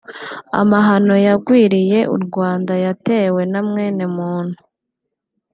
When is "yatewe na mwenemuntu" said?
2.85-4.57